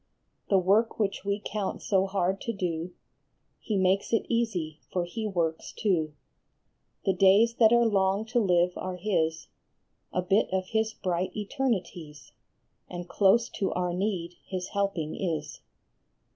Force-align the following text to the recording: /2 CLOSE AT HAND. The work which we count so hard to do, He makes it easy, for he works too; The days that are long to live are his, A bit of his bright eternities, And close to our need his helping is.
/2 0.01 0.07
CLOSE 0.07 0.09
AT 0.09 0.33
HAND. 0.33 0.49
The 0.49 0.65
work 0.67 0.99
which 0.99 1.23
we 1.23 1.41
count 1.45 1.81
so 1.83 2.07
hard 2.07 2.41
to 2.41 2.51
do, 2.51 2.91
He 3.59 3.77
makes 3.77 4.11
it 4.11 4.25
easy, 4.27 4.79
for 4.91 5.05
he 5.05 5.27
works 5.27 5.71
too; 5.71 6.13
The 7.05 7.13
days 7.13 7.53
that 7.59 7.71
are 7.71 7.85
long 7.85 8.25
to 8.29 8.39
live 8.39 8.73
are 8.77 8.95
his, 8.95 9.45
A 10.11 10.23
bit 10.23 10.49
of 10.51 10.69
his 10.69 10.95
bright 10.95 11.37
eternities, 11.37 12.31
And 12.89 13.07
close 13.07 13.47
to 13.49 13.71
our 13.73 13.93
need 13.93 14.37
his 14.43 14.69
helping 14.69 15.15
is. 15.15 15.61